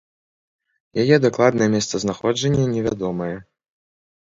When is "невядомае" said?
2.73-3.31